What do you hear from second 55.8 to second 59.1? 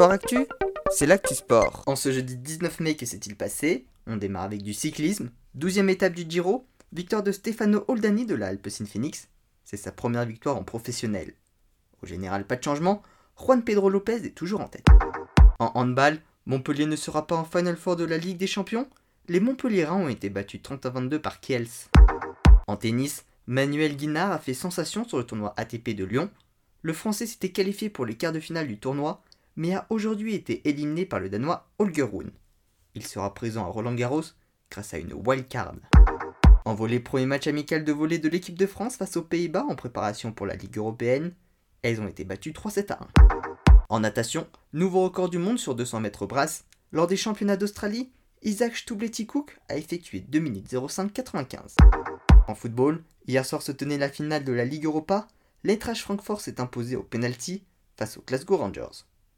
Francfort s'est imposé au penalty face aux Glasgow Rangers.